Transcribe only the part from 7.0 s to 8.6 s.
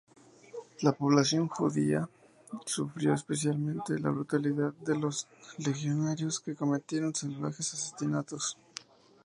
salvajes asesinatos.